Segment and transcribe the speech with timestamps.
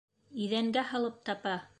[0.45, 1.57] Иҙәнгә һалып тапа!..